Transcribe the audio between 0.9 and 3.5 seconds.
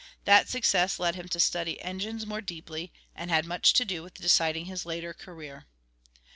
led him to study engines more deeply, and had